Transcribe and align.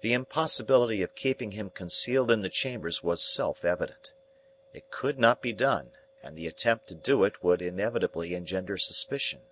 The 0.00 0.12
impossibility 0.12 1.04
of 1.04 1.14
keeping 1.14 1.52
him 1.52 1.70
concealed 1.70 2.32
in 2.32 2.40
the 2.40 2.48
chambers 2.48 3.04
was 3.04 3.22
self 3.22 3.64
evident. 3.64 4.12
It 4.72 4.90
could 4.90 5.20
not 5.20 5.40
be 5.40 5.52
done, 5.52 5.92
and 6.20 6.34
the 6.36 6.48
attempt 6.48 6.88
to 6.88 6.96
do 6.96 7.22
it 7.22 7.44
would 7.44 7.62
inevitably 7.62 8.34
engender 8.34 8.76
suspicion. 8.76 9.42